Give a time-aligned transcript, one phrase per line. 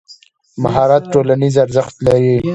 [0.63, 2.35] مهارت ټولنیز ارزښت لري.